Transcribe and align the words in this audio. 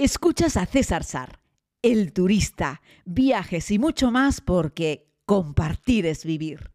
Escuchas 0.00 0.56
a 0.56 0.64
César 0.64 1.02
Sar, 1.02 1.40
el 1.82 2.12
turista, 2.12 2.82
viajes 3.04 3.68
y 3.72 3.80
mucho 3.80 4.12
más 4.12 4.40
porque 4.40 5.08
compartir 5.26 6.06
es 6.06 6.24
vivir. 6.24 6.70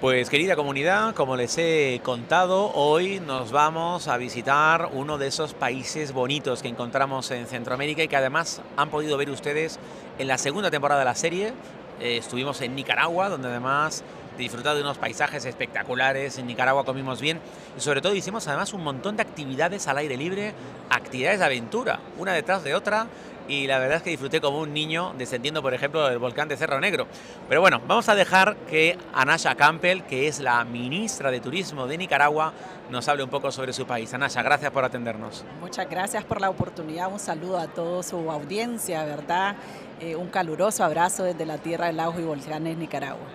Pues 0.00 0.30
querida 0.30 0.56
comunidad, 0.56 1.14
como 1.14 1.36
les 1.36 1.58
he 1.58 2.00
contado, 2.02 2.72
hoy 2.72 3.20
nos 3.20 3.52
vamos 3.52 4.08
a 4.08 4.16
visitar 4.16 4.88
uno 4.94 5.18
de 5.18 5.26
esos 5.26 5.52
países 5.52 6.14
bonitos 6.14 6.62
que 6.62 6.68
encontramos 6.68 7.30
en 7.30 7.46
Centroamérica 7.46 8.02
y 8.02 8.08
que 8.08 8.16
además 8.16 8.62
han 8.78 8.88
podido 8.88 9.18
ver 9.18 9.28
ustedes 9.28 9.78
en 10.18 10.28
la 10.28 10.38
segunda 10.38 10.70
temporada 10.70 11.00
de 11.00 11.04
la 11.04 11.14
serie. 11.14 11.52
Eh, 12.00 12.18
estuvimos 12.18 12.60
en 12.60 12.74
Nicaragua, 12.74 13.28
donde 13.28 13.48
además 13.48 14.04
disfrutado 14.36 14.76
de 14.76 14.82
unos 14.82 14.98
paisajes 14.98 15.44
espectaculares. 15.44 16.38
En 16.38 16.46
Nicaragua 16.46 16.84
comimos 16.84 17.20
bien 17.20 17.40
y 17.76 17.80
sobre 17.80 18.00
todo 18.00 18.14
hicimos 18.14 18.46
además 18.48 18.72
un 18.72 18.82
montón 18.82 19.16
de 19.16 19.22
actividades 19.22 19.86
al 19.88 19.98
aire 19.98 20.16
libre, 20.16 20.54
actividades 20.90 21.38
de 21.38 21.44
aventura, 21.44 22.00
una 22.18 22.32
detrás 22.32 22.64
de 22.64 22.74
otra 22.74 23.06
y 23.46 23.66
la 23.66 23.78
verdad 23.78 23.98
es 23.98 24.02
que 24.02 24.10
disfruté 24.10 24.40
como 24.40 24.60
un 24.60 24.72
niño 24.72 25.12
descendiendo, 25.18 25.60
por 25.60 25.74
ejemplo, 25.74 26.08
del 26.08 26.18
volcán 26.18 26.48
de 26.48 26.56
Cerro 26.56 26.80
Negro. 26.80 27.06
Pero 27.48 27.60
bueno, 27.60 27.80
vamos 27.86 28.08
a 28.08 28.14
dejar 28.14 28.56
que 28.68 28.96
Anasha 29.12 29.54
Campbell, 29.54 30.02
que 30.02 30.28
es 30.28 30.40
la 30.40 30.64
ministra 30.64 31.30
de 31.30 31.40
Turismo 31.40 31.86
de 31.86 31.98
Nicaragua, 31.98 32.52
nos 32.90 33.06
hable 33.08 33.22
un 33.22 33.30
poco 33.30 33.50
sobre 33.52 33.72
su 33.72 33.86
país. 33.86 34.12
Anasha, 34.14 34.42
gracias 34.42 34.70
por 34.70 34.84
atendernos. 34.84 35.44
Muchas 35.60 35.88
gracias 35.88 36.24
por 36.24 36.40
la 36.40 36.48
oportunidad. 36.48 37.12
Un 37.12 37.18
saludo 37.18 37.58
a 37.58 37.66
toda 37.66 38.02
su 38.02 38.30
audiencia, 38.30 39.04
¿verdad? 39.04 39.56
Eh, 40.00 40.16
un 40.16 40.28
caluroso 40.28 40.84
abrazo 40.84 41.24
desde 41.24 41.46
la 41.46 41.58
tierra 41.58 41.86
de 41.86 41.92
lagos 41.92 42.18
y 42.18 42.22
volcanes 42.22 42.76
Nicaragua. 42.76 43.26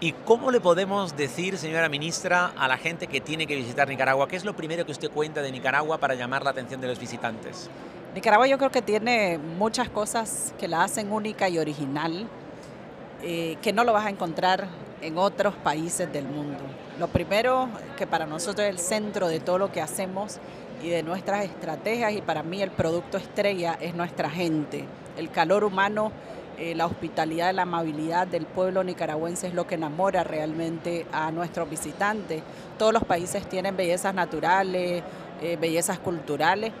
¿Y 0.00 0.12
cómo 0.12 0.50
le 0.50 0.60
podemos 0.60 1.16
decir, 1.16 1.58
señora 1.58 1.88
ministra, 1.88 2.52
a 2.56 2.66
la 2.66 2.76
gente 2.76 3.06
que 3.06 3.20
tiene 3.20 3.46
que 3.46 3.54
visitar 3.54 3.86
Nicaragua? 3.86 4.26
¿Qué 4.26 4.36
es 4.36 4.44
lo 4.44 4.56
primero 4.56 4.84
que 4.84 4.90
usted 4.90 5.10
cuenta 5.10 5.42
de 5.42 5.52
Nicaragua 5.52 5.98
para 5.98 6.14
llamar 6.14 6.42
la 6.42 6.50
atención 6.50 6.80
de 6.80 6.88
los 6.88 6.98
visitantes? 6.98 7.70
Nicaragua 8.14 8.46
yo 8.46 8.58
creo 8.58 8.70
que 8.70 8.82
tiene 8.82 9.38
muchas 9.38 9.88
cosas 9.88 10.54
que 10.58 10.66
la 10.66 10.82
hacen 10.82 11.12
única 11.12 11.48
y 11.48 11.58
original, 11.58 12.26
eh, 13.22 13.56
que 13.62 13.72
no 13.72 13.84
lo 13.84 13.92
vas 13.92 14.06
a 14.06 14.10
encontrar 14.10 14.66
en 15.02 15.18
otros 15.18 15.54
países 15.54 16.12
del 16.12 16.24
mundo. 16.24 16.58
Lo 16.98 17.08
primero, 17.08 17.68
que 17.96 18.06
para 18.06 18.26
nosotros 18.26 18.66
es 18.66 18.70
el 18.70 18.78
centro 18.78 19.28
de 19.28 19.40
todo 19.40 19.58
lo 19.58 19.70
que 19.70 19.80
hacemos 19.80 20.38
y 20.82 20.88
de 20.88 21.02
nuestras 21.02 21.44
estrategias, 21.44 22.12
y 22.12 22.22
para 22.22 22.42
mí 22.42 22.60
el 22.60 22.70
producto 22.70 23.18
estrella 23.18 23.78
es 23.80 23.94
nuestra 23.94 24.28
gente. 24.28 24.84
El 25.16 25.30
calor 25.30 25.64
humano, 25.64 26.12
eh, 26.58 26.74
la 26.74 26.86
hospitalidad, 26.86 27.54
la 27.54 27.62
amabilidad 27.62 28.26
del 28.26 28.46
pueblo 28.46 28.84
nicaragüense 28.84 29.48
es 29.48 29.54
lo 29.54 29.66
que 29.66 29.74
enamora 29.74 30.24
realmente 30.24 31.06
a 31.12 31.30
nuestros 31.30 31.68
visitantes. 31.68 32.42
Todos 32.78 32.92
los 32.92 33.04
países 33.04 33.48
tienen 33.48 33.76
bellezas 33.76 34.14
naturales, 34.14 35.02
eh, 35.40 35.56
bellezas 35.60 35.98
culturales 35.98 36.72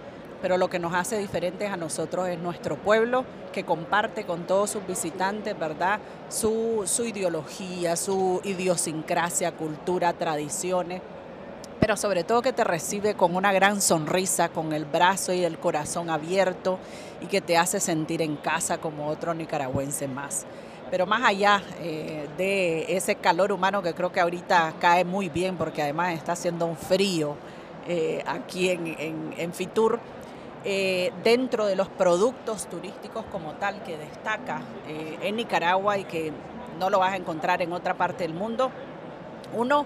pero 0.42 0.58
lo 0.58 0.68
que 0.68 0.80
nos 0.80 0.92
hace 0.92 1.16
diferentes 1.18 1.70
a 1.70 1.76
nosotros 1.76 2.28
es 2.28 2.38
nuestro 2.40 2.76
pueblo, 2.76 3.24
que 3.52 3.62
comparte 3.62 4.24
con 4.24 4.44
todos 4.44 4.70
sus 4.70 4.84
visitantes, 4.84 5.56
¿verdad? 5.56 6.00
Su, 6.28 6.84
ideología, 7.06 7.94
su 7.94 8.40
idiosincrasia, 8.42 9.52
cultura, 9.52 10.12
tradiciones, 10.14 11.00
pero 11.82 11.96
sobre 11.96 12.22
todo 12.22 12.42
que 12.42 12.52
te 12.52 12.62
recibe 12.62 13.14
con 13.14 13.34
una 13.34 13.52
gran 13.52 13.80
sonrisa, 13.80 14.50
con 14.50 14.72
el 14.72 14.84
brazo 14.84 15.32
y 15.32 15.42
el 15.42 15.58
corazón 15.58 16.10
abierto 16.10 16.78
y 17.20 17.26
que 17.26 17.40
te 17.40 17.58
hace 17.58 17.80
sentir 17.80 18.22
en 18.22 18.36
casa 18.36 18.78
como 18.78 19.08
otro 19.08 19.34
nicaragüense 19.34 20.06
más. 20.06 20.46
Pero 20.92 21.06
más 21.06 21.24
allá 21.24 21.60
eh, 21.80 22.28
de 22.38 22.96
ese 22.96 23.16
calor 23.16 23.50
humano 23.50 23.82
que 23.82 23.94
creo 23.94 24.12
que 24.12 24.20
ahorita 24.20 24.74
cae 24.78 25.04
muy 25.04 25.28
bien 25.28 25.56
porque 25.56 25.82
además 25.82 26.12
está 26.14 26.34
haciendo 26.34 26.66
un 26.66 26.76
frío 26.76 27.34
eh, 27.88 28.22
aquí 28.28 28.70
en, 28.70 29.52
Fitur, 29.52 29.98
eh, 30.64 31.10
dentro 31.24 31.66
de 31.66 31.74
los 31.74 31.88
productos 31.88 32.68
turísticos 32.68 33.24
como 33.32 33.54
tal 33.54 33.82
que 33.82 33.98
destaca 33.98 34.60
en 34.86 35.34
Nicaragua 35.34 35.98
y 35.98 36.04
que 36.04 36.32
no 36.78 36.90
lo 36.90 37.00
vas 37.00 37.14
a 37.14 37.16
encontrar 37.16 37.60
en 37.60 37.72
otra 37.72 37.94
parte 37.94 38.22
del 38.22 38.34
mundo. 38.34 38.70
Uno, 39.54 39.84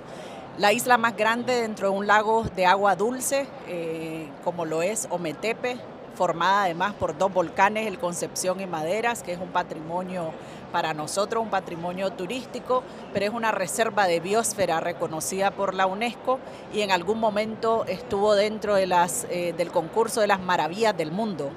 la 0.59 0.73
isla 0.73 0.97
más 0.97 1.17
grande 1.17 1.61
dentro 1.61 1.91
de 1.91 1.99
un 1.99 2.07
lago 2.07 2.45
de 2.57 2.65
agua 2.65 2.97
dulce, 2.97 3.47
eh, 3.69 4.29
como 4.43 4.65
lo 4.65 4.83
es 4.83 5.07
Ometepe, 5.11 5.77
formada 6.15 6.65
además 6.65 6.95
por 6.95 7.19
dos 7.19 7.33
volcanes, 7.33 7.87
el 7.87 7.99
Concepción 7.99 8.61
y 8.63 8.67
Maderas, 8.67 9.23
que 9.23 9.33
es 9.33 9.39
un 9.39 9.51
patrimonio 9.51 10.33
para 10.73 10.95
nosotros, 10.95 11.43
un 11.43 11.51
patrimonio 11.51 12.11
turístico, 12.11 12.83
pero 13.13 13.27
es 13.27 13.33
una 13.33 13.53
reserva 13.53 14.07
de 14.07 14.21
biosfera 14.21 14.81
reconocida 14.81 15.51
por 15.51 15.75
la 15.75 15.87
UNESCO 15.87 16.39
y 16.73 16.81
en 16.81 16.91
algún 16.91 17.21
momento 17.21 17.85
estuvo 17.87 18.35
dentro 18.35 18.79
eh, 18.79 19.55
del 19.57 19.71
concurso 19.71 20.23
de 20.23 20.27
las 20.27 20.41
maravillas 20.41 20.97
del 20.97 21.13
mundo. 21.13 21.51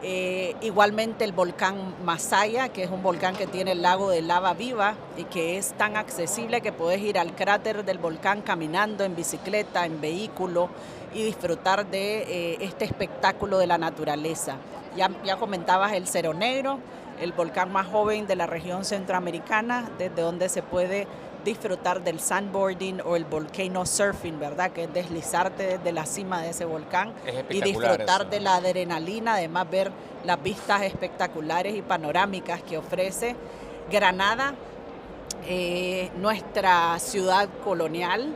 Eh, 0.00 0.54
igualmente 0.60 1.24
el 1.24 1.32
volcán 1.32 1.94
Masaya, 2.04 2.68
que 2.68 2.84
es 2.84 2.90
un 2.90 3.02
volcán 3.02 3.34
que 3.34 3.48
tiene 3.48 3.72
el 3.72 3.82
lago 3.82 4.10
de 4.10 4.22
lava 4.22 4.54
viva 4.54 4.94
y 5.16 5.24
que 5.24 5.58
es 5.58 5.72
tan 5.72 5.96
accesible 5.96 6.60
que 6.60 6.70
puedes 6.70 7.00
ir 7.00 7.18
al 7.18 7.34
cráter 7.34 7.84
del 7.84 7.98
volcán 7.98 8.42
caminando, 8.42 9.02
en 9.02 9.16
bicicleta, 9.16 9.86
en 9.86 10.00
vehículo 10.00 10.68
y 11.12 11.24
disfrutar 11.24 11.86
de 11.86 12.22
eh, 12.22 12.58
este 12.60 12.84
espectáculo 12.84 13.58
de 13.58 13.66
la 13.66 13.76
naturaleza. 13.76 14.56
Ya, 14.96 15.10
ya 15.24 15.36
comentabas 15.36 15.92
el 15.92 16.06
Cerro 16.06 16.32
Negro, 16.32 16.78
el 17.20 17.32
volcán 17.32 17.72
más 17.72 17.88
joven 17.88 18.28
de 18.28 18.36
la 18.36 18.46
región 18.46 18.84
centroamericana, 18.84 19.90
desde 19.98 20.22
donde 20.22 20.48
se 20.48 20.62
puede 20.62 21.08
disfrutar 21.48 22.04
del 22.04 22.20
sandboarding 22.20 23.00
o 23.04 23.16
el 23.16 23.24
volcano 23.24 23.86
surfing, 23.86 24.38
¿verdad? 24.38 24.70
Que 24.70 24.84
es 24.84 24.92
deslizarte 24.92 25.78
desde 25.78 25.92
la 25.92 26.04
cima 26.04 26.42
de 26.42 26.50
ese 26.50 26.64
volcán 26.64 27.12
y 27.48 27.60
disfrutar 27.62 28.28
de 28.28 28.40
la 28.40 28.56
adrenalina, 28.56 29.34
además 29.34 29.70
ver 29.70 29.90
las 30.24 30.42
vistas 30.42 30.82
espectaculares 30.82 31.74
y 31.74 31.82
panorámicas 31.82 32.62
que 32.62 32.76
ofrece 32.76 33.34
Granada, 33.90 34.54
eh, 35.46 36.10
nuestra 36.16 36.98
ciudad 36.98 37.48
colonial, 37.64 38.34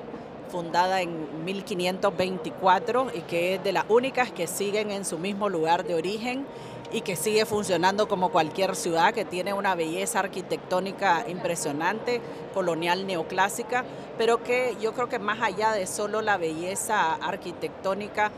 fundada 0.51 1.03
en 1.03 1.45
1524 1.45 3.09
y 3.15 3.21
que 3.23 3.55
es 3.55 3.65
de 3.65 3.73
las 3.73 3.85
únicas 3.89 4.31
que 4.31 4.47
siguen 4.47 4.91
en 4.91 5.05
su 5.05 5.19
mismo 5.19 5.49
lugar 5.49 5.85
de 5.85 5.95
origen 5.95 6.47
y 6.93 7.01
que 7.01 7.17
sigue 7.17 7.47
funcionando 7.47 8.07
como 8.07 8.31
cualquier 8.31 8.77
ciudad, 8.77 9.15
que 9.15 9.25
tiene 9.25 9.55
una 9.55 9.75
belleza 9.75 10.21
arquitectónica 10.21 11.25
impresionante, 11.29 12.21
colonial 12.53 13.07
neoclásica, 13.07 13.85
pero 14.19 14.43
que 14.43 14.77
yo 14.81 14.93
creo 14.93 15.09
que 15.09 15.19
más 15.19 15.41
allá 15.41 15.73
de 15.73 15.87
solo 15.87 16.21
la 16.23 16.37
belleza 16.37 17.15
arquitectónica, 17.15 18.31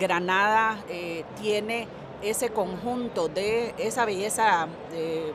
Granada 0.00 0.78
eh, 0.88 1.24
tiene 1.40 1.88
ese 2.22 2.50
conjunto 2.50 3.28
de 3.28 3.74
esa 3.78 4.04
belleza 4.04 4.68
eh, 4.92 5.32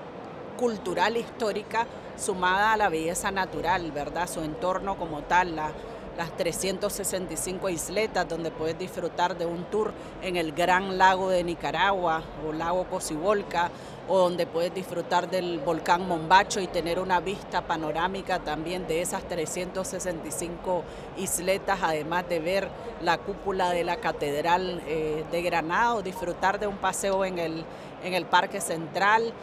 cultural 0.57 1.17
histórica 1.17 1.85
sumada 2.17 2.73
a 2.73 2.77
la 2.77 2.89
belleza 2.89 3.31
natural, 3.31 3.91
¿verdad? 3.91 4.27
Su 4.27 4.41
entorno 4.41 4.97
como 4.97 5.21
tal, 5.23 5.55
la, 5.55 5.71
las 6.17 6.35
365 6.37 7.69
isletas 7.69 8.27
donde 8.27 8.51
puedes 8.51 8.77
disfrutar 8.77 9.37
de 9.37 9.45
un 9.45 9.63
tour 9.65 9.93
en 10.21 10.35
el 10.35 10.51
Gran 10.51 10.97
Lago 10.97 11.29
de 11.29 11.43
Nicaragua 11.43 12.23
o 12.47 12.53
Lago 12.53 12.85
Cocibolca 12.85 13.71
o 14.07 14.17
donde 14.17 14.45
puedes 14.45 14.73
disfrutar 14.73 15.29
del 15.29 15.59
volcán 15.59 16.07
Mombacho 16.07 16.59
y 16.59 16.67
tener 16.67 16.99
una 16.99 17.19
vista 17.19 17.61
panorámica 17.61 18.39
también 18.39 18.85
de 18.87 19.01
esas 19.01 19.23
365 19.23 20.83
isletas, 21.17 21.79
además 21.81 22.27
de 22.27 22.39
ver 22.39 22.67
la 23.01 23.17
cúpula 23.17 23.69
de 23.69 23.83
la 23.83 23.97
Catedral 23.97 24.81
eh, 24.87 25.23
de 25.31 25.41
Granada 25.41 25.95
o 25.95 26.01
disfrutar 26.01 26.59
de 26.59 26.67
un 26.67 26.77
paseo 26.77 27.23
en 27.23 27.39
el, 27.39 27.63
en 28.03 28.13
el 28.13 28.25
Parque 28.25 28.59
Central 28.59 29.33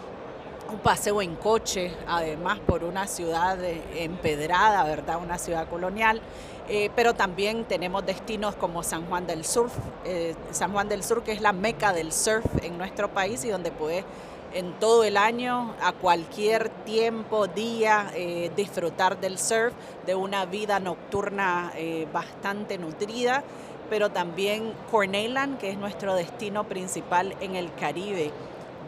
un 0.71 0.79
paseo 0.79 1.21
en 1.21 1.37
coche, 1.37 1.93
además 2.07 2.59
por 2.61 2.85
una 2.85 3.07
ciudad 3.07 3.59
empedrada, 3.95 4.85
¿verdad? 4.85 5.19
Una 5.23 5.39
ciudad 5.39 5.69
colonial. 5.69 6.21
Eh, 6.69 6.89
pero 6.95 7.15
también 7.15 7.65
tenemos 7.65 8.07
destinos 8.07 8.55
como 8.55 8.85
San 8.85 9.05
Juan 9.07 9.27
del 9.27 9.45
Sur, 9.45 9.71
eh, 10.05 10.37
San 10.53 10.73
Juan 10.73 10.89
del 10.89 11.03
Sur 11.03 11.25
que 11.25 11.33
es 11.33 11.41
la 11.41 11.53
meca 11.53 11.93
del 11.93 12.13
surf 12.13 12.45
en 12.63 12.79
nuestro 12.79 13.09
país 13.09 13.45
y 13.45 13.49
donde 13.49 13.73
puedes 13.73 14.05
en 14.53 14.79
todo 14.79 15.03
el 15.03 15.17
año, 15.17 15.75
a 15.83 15.93
cualquier 15.93 16.69
tiempo, 16.85 17.49
día, 17.49 18.13
eh, 18.15 18.53
disfrutar 18.55 19.19
del 19.21 19.37
surf, 19.39 19.73
de 20.07 20.15
una 20.15 20.45
vida 20.45 20.79
nocturna 20.79 21.73
bastante 22.13 22.79
nutrida, 22.79 23.43
pero 23.89 24.11
también 24.11 24.73
Corneyland, 24.91 25.59
que 25.59 25.71
es 25.71 25.77
nuestro 25.77 26.15
destino 26.15 26.65
principal 26.65 27.35
en 27.41 27.57
el 27.57 27.75
Caribe 27.75 28.33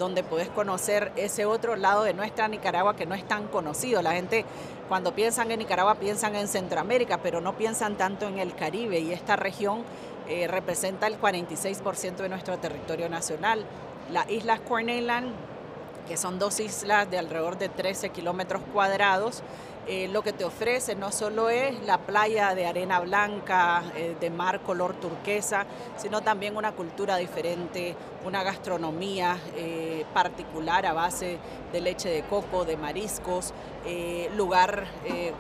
donde 0.03 0.25
puedes 0.25 0.49
conocer 0.49 1.13
ese 1.15 1.47
otro 1.47 1.77
lado 1.77 2.03
de 2.03 2.13
nuestra 2.13 2.49
Nicaragua 2.49 2.97
que 2.97 3.07
no 3.07 3.15
es 3.15 3.27
tan 3.27 3.47
conocido. 3.47 4.03
La 4.03 4.13
gente 4.13 4.45
cuando 4.89 5.15
piensan 5.15 5.51
en 5.53 5.61
Nicaragua 5.61 5.95
piensan 5.95 6.35
en 6.35 6.49
Centroamérica, 6.49 7.19
pero 7.19 7.41
no 7.41 7.57
piensan 7.57 7.97
tanto 7.97 8.27
en 8.27 8.39
el 8.39 8.55
Caribe 8.55 8.99
y 8.99 9.13
esta 9.13 9.37
región 9.37 9.85
eh, 10.29 10.49
representa 10.49 11.07
el 11.07 11.21
46% 11.21 12.17
de 12.17 12.29
nuestro 12.29 12.59
territorio 12.59 13.09
nacional. 13.09 13.65
Las 14.11 14.29
Islas 14.29 14.59
Corneyland, 14.61 15.33
que 16.09 16.17
son 16.17 16.41
dos 16.41 16.59
islas 16.59 17.09
de 17.09 17.19
alrededor 17.19 17.57
de 17.57 17.69
13 17.69 18.11
kilómetros 18.11 18.61
cuadrados, 18.73 19.45
eh, 19.89 20.07
lo 20.07 20.23
que 20.23 20.33
te 20.33 20.45
ofrece 20.45 20.95
no 20.95 21.11
solo 21.11 21.51
es 21.51 21.83
la 21.85 21.99
playa 21.99 22.55
de 22.55 22.67
arena 22.67 23.01
blanca, 23.01 23.83
eh, 23.97 24.15
de 24.21 24.31
mar 24.31 24.61
color 24.61 24.95
turquesa, 24.95 25.67
sino 25.97 26.21
también 26.21 26.57
una 26.57 26.71
cultura 26.71 27.17
diferente, 27.17 27.97
una 28.25 28.45
gastronomía 28.45 29.37
eh, 29.57 30.05
particular 30.15 30.87
a 30.87 30.93
base 30.93 31.39
de 31.73 31.81
leche 31.81 32.09
de 32.11 32.23
coco, 32.23 32.65
de 32.65 32.77
mariscos, 32.77 33.53
lugar 34.37 34.87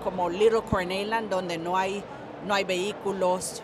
como 0.03 0.29
Little 0.29 0.63
Corn 0.63 0.91
Island 0.91 1.31
donde 1.31 1.59
no 1.59 1.77
hay 1.77 2.03
no 2.45 2.55
hay 2.55 2.65
vehículos, 2.65 3.63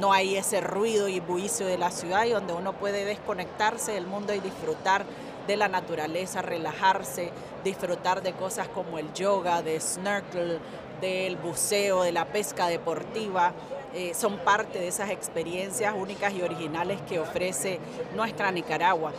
no 0.00 0.14
hay 0.14 0.36
ese 0.36 0.62
ruido 0.62 1.08
y 1.08 1.20
bullicio 1.20 1.66
de 1.66 1.76
la 1.76 1.90
ciudad 1.90 2.24
y 2.24 2.30
donde 2.30 2.54
uno 2.54 2.72
puede 2.72 3.04
desconectarse 3.04 3.92
del 3.92 4.06
mundo 4.06 4.32
y 4.32 4.40
disfrutar 4.40 5.04
de 5.46 5.56
la 5.56 5.68
naturaleza, 5.68 6.42
relajarse, 6.42 7.30
disfrutar 7.64 8.22
de 8.22 8.32
cosas 8.32 8.68
como 8.68 8.98
el 8.98 9.12
yoga, 9.12 9.62
de 9.62 9.80
snorkel, 9.80 10.58
del 11.00 11.36
buceo, 11.36 12.02
de 12.02 12.12
la 12.12 12.26
pesca 12.26 12.68
deportiva. 12.68 13.52
Eh, 13.94 14.12
son 14.14 14.38
parte 14.38 14.78
de 14.78 14.88
esas 14.88 15.10
experiencias 15.10 15.94
únicas 15.96 16.32
y 16.34 16.42
originales 16.42 17.00
que 17.02 17.18
ofrece 17.18 17.80
nuestra 18.14 18.50
Nicaragua. 18.50 19.12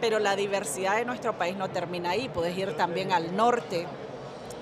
Pero 0.00 0.18
la 0.18 0.36
diversidad 0.36 0.96
de 0.96 1.04
nuestro 1.04 1.34
país 1.34 1.56
no 1.56 1.68
termina 1.68 2.10
ahí. 2.10 2.28
Puedes 2.28 2.56
ir 2.56 2.76
también 2.76 3.12
al 3.12 3.36
norte, 3.36 3.86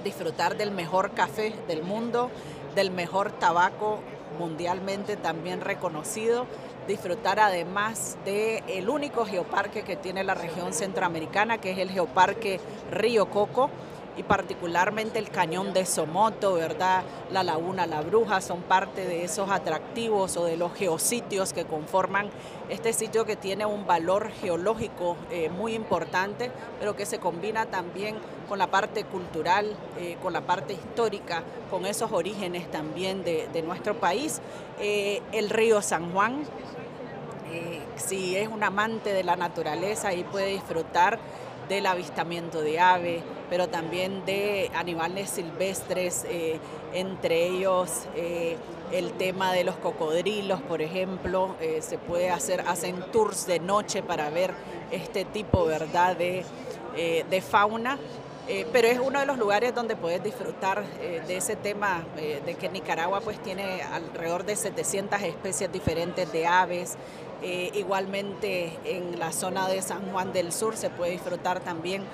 disfrutar 0.04 0.56
del 0.56 0.70
mejor 0.70 1.12
café 1.12 1.54
del 1.68 1.82
mundo, 1.82 2.30
del 2.74 2.90
mejor 2.90 3.32
tabaco 3.32 4.00
mundialmente 4.38 5.16
también 5.16 5.60
reconocido 5.60 6.46
disfrutar 6.86 7.40
además 7.40 8.16
del 8.24 8.62
el 8.68 8.88
único 8.88 9.24
geoparque 9.24 9.82
que 9.82 9.96
tiene 9.96 10.24
la 10.24 10.34
región 10.34 10.72
centroamericana, 10.72 11.58
que 11.58 11.72
es 11.72 11.78
el 11.78 11.90
geoparque 11.90 12.60
Río 12.90 13.26
Coco 13.26 13.70
y 14.16 14.22
particularmente 14.22 15.18
el 15.18 15.30
cañón 15.30 15.72
de 15.72 15.86
Somoto, 15.86 16.54
¿verdad? 16.54 17.02
La 17.30 17.42
laguna 17.42 17.86
La 17.86 18.02
Bruja 18.02 18.40
son 18.40 18.60
parte 18.62 19.06
de 19.06 19.24
esos 19.24 19.50
atractivos 19.50 20.36
o 20.36 20.44
de 20.44 20.56
los 20.56 20.74
geositios 20.74 21.52
que 21.52 21.64
conforman 21.64 22.28
este 22.68 22.92
sitio 22.92 23.24
que 23.24 23.36
tiene 23.36 23.64
un 23.64 23.86
valor 23.86 24.30
geológico 24.30 25.16
eh, 25.30 25.48
muy 25.48 25.74
importante, 25.74 26.50
pero 26.78 26.94
que 26.94 27.06
se 27.06 27.18
combina 27.18 27.66
también 27.66 28.16
con 28.48 28.58
la 28.58 28.66
parte 28.66 29.04
cultural, 29.04 29.74
eh, 29.98 30.16
con 30.22 30.32
la 30.32 30.42
parte 30.42 30.74
histórica, 30.74 31.42
con 31.70 31.86
esos 31.86 32.12
orígenes 32.12 32.70
también 32.70 33.24
de, 33.24 33.62
nuestro 33.62 33.94
país. 33.94 34.40
Eh, 34.80 35.22
el 35.32 35.48
río 35.48 35.80
San 35.82 36.12
Juan, 36.12 36.44
si 37.96 38.34
es 38.34 38.48
un 38.48 38.64
amante 38.64 39.12
de 39.12 39.22
la 39.22 39.36
naturaleza, 39.36 40.08
ahí 40.08 40.24
puede 40.24 40.46
disfrutar 40.46 41.18
del 41.68 41.86
avistamiento 41.86 42.60
de 42.60 42.80
aves, 42.80 43.22
pero 43.48 43.68
también 43.68 44.24
de 44.24 44.70
animales 44.74 45.30
silvestres, 45.30 46.24
eh, 46.28 46.58
entre 46.94 47.46
ellos 47.46 48.04
eh, 48.16 48.56
el 48.92 49.12
tema 49.12 49.52
de 49.52 49.64
los 49.64 49.76
cocodrilos, 49.76 50.60
por 50.62 50.82
ejemplo, 50.82 51.56
eh, 51.60 51.80
se 51.82 51.98
puede 51.98 52.30
hacer, 52.30 52.62
hacen 52.62 52.96
tours 53.12 53.46
de 53.46 53.60
noche 53.60 54.02
para 54.02 54.30
ver 54.30 54.52
este 54.90 55.24
tipo 55.24 55.64
¿verdad? 55.64 56.16
De, 56.16 56.44
de 56.94 57.40
fauna. 57.40 57.98
Pero 58.72 58.88
es 58.88 58.98
uno 58.98 59.20
de 59.20 59.26
los 59.26 59.38
lugares 59.38 59.74
donde 59.74 59.96
puedes 59.96 60.22
disfrutar 60.22 60.84
de 60.84 61.36
ese 61.36 61.56
tema 61.56 62.04
de 62.16 62.54
que 62.54 62.68
Nicaragua 62.68 63.20
pues 63.20 63.40
tiene 63.42 63.82
alrededor 63.82 64.44
de 64.44 64.56
700 64.56 65.22
especies 65.22 65.72
diferentes 65.72 66.30
de 66.32 66.46
aves, 66.46 66.96
eh, 67.44 67.72
igualmente 67.74 68.78
en 68.84 69.18
la 69.18 69.32
zona 69.32 69.66
de 69.66 69.82
San 69.82 70.12
Juan 70.12 70.32
del 70.32 70.52
Sur 70.52 70.76
se 70.76 70.90
puede 70.90 71.10
disfrutar 71.10 71.58
también 71.58 72.04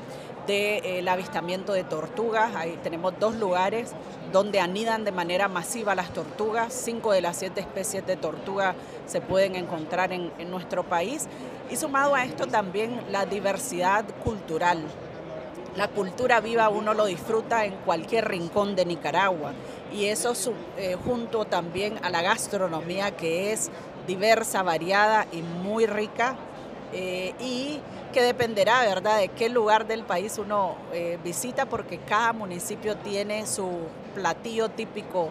del 0.46 1.06
eh, 1.06 1.10
avistamiento 1.10 1.74
de 1.74 1.84
tortugas. 1.84 2.56
Ahí 2.56 2.78
tenemos 2.82 3.12
dos 3.20 3.36
lugares 3.36 3.92
donde 4.32 4.58
anidan 4.58 5.04
de 5.04 5.12
manera 5.12 5.48
masiva 5.48 5.94
las 5.94 6.14
tortugas. 6.14 6.72
Cinco 6.72 7.12
de 7.12 7.20
las 7.20 7.36
siete 7.36 7.60
especies 7.60 8.06
de 8.06 8.16
tortuga 8.16 8.74
se 9.04 9.20
pueden 9.20 9.54
encontrar 9.54 10.14
en, 10.14 10.32
en 10.38 10.50
nuestro 10.50 10.82
país. 10.82 11.26
Y 11.70 11.76
sumado 11.76 12.14
a 12.14 12.24
esto 12.24 12.46
también 12.46 12.98
la 13.10 13.26
diversidad 13.26 14.06
cultural. 14.24 14.82
La 15.76 15.88
cultura 15.88 16.40
viva 16.40 16.68
uno 16.70 16.94
lo 16.94 17.06
disfruta 17.06 17.64
en 17.64 17.74
cualquier 17.84 18.28
rincón 18.28 18.74
de 18.74 18.84
Nicaragua 18.84 19.52
y 19.92 20.06
eso 20.06 20.32
eh, 20.76 20.96
junto 21.04 21.44
también 21.44 21.98
a 22.02 22.10
la 22.10 22.22
gastronomía 22.22 23.16
que 23.16 23.52
es 23.52 23.70
diversa, 24.06 24.62
variada 24.62 25.26
y 25.30 25.42
muy 25.42 25.86
rica 25.86 26.36
eh, 26.92 27.34
y 27.40 27.80
que 28.12 28.22
dependerá, 28.22 28.80
¿verdad?, 28.80 29.18
de 29.18 29.28
qué 29.28 29.50
lugar 29.50 29.86
del 29.86 30.02
país 30.02 30.38
uno 30.38 30.76
eh, 30.92 31.18
visita 31.22 31.66
porque 31.66 31.98
cada 31.98 32.32
municipio 32.32 32.96
tiene 32.96 33.46
su 33.46 33.68
platillo 34.14 34.68
típico 34.70 35.30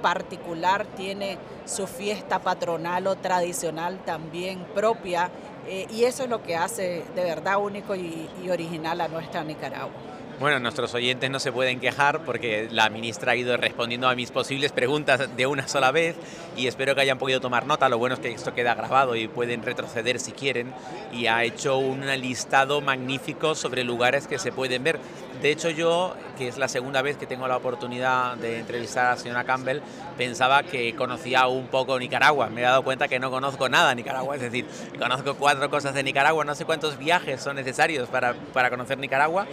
particular, 0.00 0.86
tiene 0.96 1.38
su 1.64 1.88
fiesta 1.88 2.38
patronal 2.38 3.08
o 3.08 3.16
tradicional 3.16 3.98
también 4.04 4.64
propia 4.76 5.28
y 5.68 6.04
eso 6.04 6.24
es 6.24 6.30
lo 6.30 6.42
que 6.42 6.56
hace 6.56 7.04
de 7.14 7.24
verdad 7.24 7.58
único 7.58 7.94
y 7.94 8.28
original 8.50 9.00
a 9.00 9.08
nuestra 9.08 9.42
Nicaragua. 9.44 10.15
Bueno, 10.38 10.60
nuestros 10.60 10.92
oyentes 10.92 11.30
no 11.30 11.40
se 11.40 11.50
pueden 11.50 11.80
quejar 11.80 12.20
porque 12.26 12.68
la 12.70 12.90
ministra 12.90 13.32
ha 13.32 13.36
ido 13.36 13.56
respondiendo 13.56 14.06
a 14.06 14.14
mis 14.14 14.30
posibles 14.30 14.70
preguntas 14.70 15.34
de 15.34 15.46
una 15.46 15.66
sola 15.66 15.92
vez 15.92 16.14
y 16.58 16.66
espero 16.66 16.94
que 16.94 17.00
hayan 17.00 17.16
podido 17.16 17.40
tomar 17.40 17.64
nota. 17.64 17.88
Lo 17.88 17.96
bueno 17.96 18.16
es 18.16 18.20
que 18.20 18.30
esto 18.32 18.52
queda 18.52 18.74
grabado 18.74 19.16
y 19.16 19.28
pueden 19.28 19.62
retroceder 19.62 20.20
si 20.20 20.32
quieren 20.32 20.74
y 21.10 21.26
ha 21.26 21.42
hecho 21.42 21.78
un 21.78 22.06
listado 22.20 22.82
magnífico 22.82 23.54
sobre 23.54 23.82
lugares 23.82 24.26
que 24.26 24.38
se 24.38 24.52
pueden 24.52 24.84
ver. 24.84 24.98
De 25.40 25.50
hecho 25.50 25.70
yo, 25.70 26.14
que 26.36 26.48
es 26.48 26.58
la 26.58 26.68
segunda 26.68 27.00
vez 27.00 27.16
que 27.16 27.26
tengo 27.26 27.48
la 27.48 27.56
oportunidad 27.56 28.36
de 28.36 28.58
entrevistar 28.58 29.06
a 29.06 29.10
la 29.12 29.16
señora 29.16 29.44
Campbell, 29.44 29.80
pensaba 30.18 30.64
que 30.64 30.94
conocía 30.94 31.46
un 31.46 31.68
poco 31.68 31.98
Nicaragua. 31.98 32.50
Me 32.50 32.60
he 32.60 32.64
dado 32.64 32.84
cuenta 32.84 33.08
que 33.08 33.18
no 33.18 33.30
conozco 33.30 33.70
nada 33.70 33.88
de 33.88 33.94
Nicaragua, 33.94 34.36
es 34.36 34.42
decir, 34.42 34.66
conozco 34.98 35.34
cuatro 35.36 35.70
cosas 35.70 35.94
de 35.94 36.02
Nicaragua, 36.02 36.44
no 36.44 36.54
sé 36.54 36.66
cuántos 36.66 36.98
viajes 36.98 37.40
son 37.40 37.56
necesarios 37.56 38.10
para, 38.10 38.34
para 38.52 38.68
conocer 38.68 38.98
Nicaragua 38.98 39.46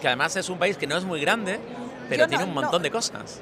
que 0.00 0.08
además 0.08 0.34
es 0.36 0.48
un 0.48 0.58
país 0.58 0.76
que 0.76 0.86
no 0.86 0.96
es 0.96 1.04
muy 1.04 1.20
grande, 1.20 1.60
pero 2.08 2.26
tiene 2.26 2.44
un 2.44 2.54
montón 2.54 2.82
de 2.82 2.90
cosas. 2.90 3.40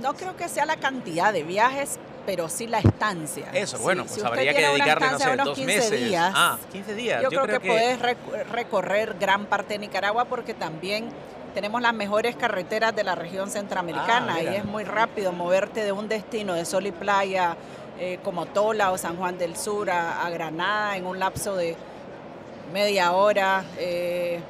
No 0.00 0.14
creo 0.14 0.36
que 0.36 0.48
sea 0.48 0.66
la 0.66 0.76
cantidad 0.76 1.32
de 1.32 1.42
viajes, 1.44 1.98
pero 2.26 2.48
sí 2.48 2.66
la 2.66 2.78
estancia. 2.78 3.50
Eso, 3.52 3.78
bueno, 3.78 4.04
pues 4.04 4.22
habría 4.22 4.54
que 4.54 4.66
dedicarle, 4.66 5.10
no 5.10 5.18
sé, 5.18 5.36
dos 5.36 5.58
meses. 5.58 6.08
Días, 6.08 6.32
ah, 6.34 6.58
15 6.72 6.94
días. 6.94 7.22
Yo, 7.22 7.28
creo, 7.28 7.46
que, 7.46 7.60
puedes 7.60 7.98
recorrer 8.50 9.16
gran 9.18 9.46
parte 9.46 9.74
de 9.74 9.78
Nicaragua 9.78 10.26
porque 10.26 10.54
también 10.54 11.08
tenemos 11.54 11.80
las 11.80 11.94
mejores 11.94 12.34
carreteras 12.36 12.94
de 12.94 13.04
la 13.04 13.14
región 13.14 13.50
centroamericana 13.50 14.34
ah, 14.36 14.42
y 14.42 14.46
es 14.48 14.64
muy 14.64 14.84
rápido 14.84 15.32
moverte 15.32 15.84
de 15.84 15.92
un 15.92 16.08
destino 16.08 16.54
de 16.54 16.64
sol 16.64 16.86
y 16.86 16.92
playa 16.92 17.56
eh, 17.98 18.18
como 18.24 18.46
Tola 18.46 18.90
o 18.90 18.98
San 18.98 19.16
Juan 19.16 19.38
del 19.38 19.56
Sur 19.56 19.88
a, 19.90 20.28
Granada 20.30 20.96
en 20.96 21.06
un 21.06 21.18
lapso 21.18 21.54
de 21.54 21.76
media 22.72 23.12
hora. 23.12 23.64
Eh, 23.78 24.40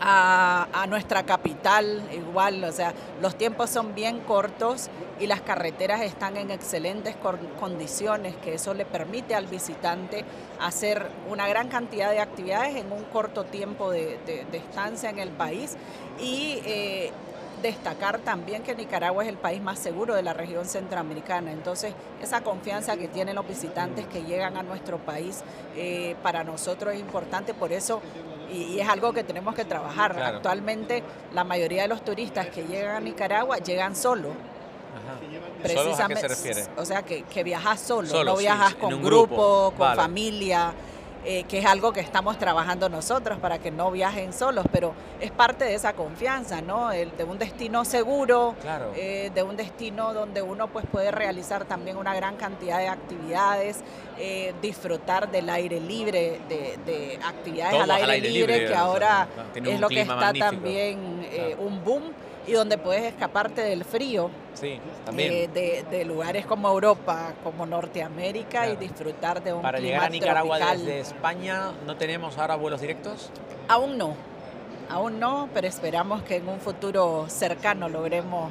a, 0.00 0.86
nuestra 0.88 1.24
capital 1.24 2.02
igual, 2.12 2.62
o 2.64 2.72
sea, 2.72 2.94
los 3.20 3.36
tiempos 3.36 3.70
son 3.70 3.94
bien 3.94 4.20
cortos 4.20 4.88
y 5.18 5.26
las 5.26 5.40
carreteras 5.40 6.02
están 6.02 6.36
en 6.36 6.50
excelentes 6.50 7.16
condiciones, 7.58 8.36
que 8.36 8.54
eso 8.54 8.74
le 8.74 8.84
permite 8.84 9.34
al 9.34 9.46
visitante 9.46 10.24
hacer 10.60 11.06
una 11.28 11.48
gran 11.48 11.68
cantidad 11.68 12.10
de 12.10 12.20
actividades 12.20 12.76
en 12.76 12.92
un 12.92 13.04
corto 13.04 13.44
tiempo 13.44 13.90
de, 13.90 14.18
estancia 14.52 15.10
en 15.10 15.18
el 15.18 15.30
país 15.30 15.76
y 16.20 16.60
eh, 16.64 17.12
destacar 17.62 18.18
también 18.18 18.62
que 18.62 18.74
Nicaragua 18.74 19.24
es 19.24 19.28
el 19.28 19.38
país 19.38 19.62
más 19.62 19.78
seguro 19.78 20.14
de 20.14 20.22
la 20.22 20.32
región 20.32 20.66
centroamericana. 20.66 21.52
Entonces, 21.52 21.94
esa 22.22 22.42
confianza 22.42 22.96
que 22.96 23.08
tienen 23.08 23.34
los 23.34 23.46
visitantes 23.46 24.06
que 24.06 24.22
llegan 24.22 24.56
a 24.56 24.62
nuestro 24.62 24.98
país 24.98 25.42
eh, 25.74 26.16
para 26.22 26.44
nosotros 26.44 26.94
es 26.94 27.00
importante, 27.00 27.54
por 27.54 27.72
eso 27.72 28.00
y, 28.52 28.78
es 28.78 28.88
algo 28.88 29.12
que 29.12 29.24
tenemos 29.24 29.54
que 29.54 29.64
trabajar. 29.64 30.18
Actualmente 30.20 31.02
la 31.34 31.44
mayoría 31.44 31.82
de 31.82 31.88
los 31.88 32.04
turistas 32.04 32.46
que 32.48 32.64
llegan 32.64 32.96
a 32.96 33.00
Nicaragua 33.00 33.58
llegan 33.58 33.94
solo. 33.96 34.30
Precisamente, 35.62 36.02
¿A 36.24 36.28
qué 36.28 36.34
se 36.34 36.48
refiere? 36.48 36.70
O 36.76 36.84
sea, 36.84 37.02
que, 37.02 37.22
que 37.24 37.42
viajas 37.42 37.80
solo, 37.80 38.24
no 38.24 38.36
viajas 38.36 38.74
con 38.74 39.02
grupo, 39.02 39.72
con 39.76 39.94
familia. 39.94 40.72
Eh, 41.24 41.42
que 41.48 41.58
es 41.58 41.66
algo 41.66 41.92
que 41.92 41.98
estamos 41.98 42.38
trabajando 42.38 42.88
nosotros 42.88 43.38
para 43.40 43.58
que 43.58 43.72
no 43.72 43.90
viajen 43.90 44.32
solos, 44.32 44.64
pero 44.70 44.94
es 45.20 45.32
parte 45.32 45.64
de 45.64 45.74
esa 45.74 45.92
confianza, 45.94 46.60
¿no? 46.60 46.92
El, 46.92 47.16
de 47.16 47.24
un 47.24 47.36
destino 47.36 47.84
seguro, 47.84 48.54
eh, 48.94 49.32
de 49.34 49.42
un 49.42 49.56
destino 49.56 50.14
donde 50.14 50.40
uno 50.40 50.68
pues 50.68 50.86
puede 50.86 51.10
realizar 51.10 51.64
también 51.64 51.96
una 51.96 52.14
gran 52.14 52.36
cantidad 52.36 52.78
de 52.78 52.86
actividades, 52.86 53.78
eh, 54.20 54.54
disfrutar 54.62 55.28
del 55.28 55.50
aire 55.50 55.80
libre, 55.80 56.40
de, 56.48 57.18
actividades 57.24 57.80
al 57.80 57.90
aire, 57.90 58.30
libre, 58.30 58.66
que 58.66 58.74
ahora 58.74 59.26
es 59.52 59.80
lo 59.80 59.88
que 59.88 60.02
está 60.02 60.32
también 60.32 61.26
un 61.58 61.82
boom 61.84 62.12
y 62.46 62.52
donde 62.52 62.78
puedes 62.78 63.04
escaparte 63.04 63.62
del 63.62 63.84
frío. 63.84 64.30
Eh, 64.62 65.84
de, 65.90 66.04
lugares 66.06 66.46
como 66.46 66.68
Europa, 66.68 67.34
como 67.44 67.66
Norteamérica 67.66 68.68
y 68.68 68.76
disfrutar 68.76 69.42
de 69.42 69.52
un 69.52 69.60
Para 69.60 69.78
llegar 69.78 70.04
a 70.04 70.08
Nicaragua 70.08 70.58
desde 70.58 71.00
España, 71.00 71.72
¿no 71.86 71.96
tenemos 71.96 72.38
ahora 72.38 72.56
vuelos 72.56 72.80
directos? 72.80 73.30
Aún 73.68 73.98
no. 73.98 74.16
aún 74.88 75.20
no, 75.20 75.50
pero 75.52 75.66
esperamos 75.66 76.22
que 76.22 76.36
en 76.36 76.48
un 76.48 76.60
futuro 76.60 77.26
cercano 77.28 77.88
logremos 77.90 78.50